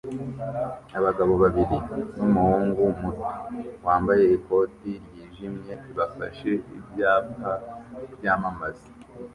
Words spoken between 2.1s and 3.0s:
numuhungu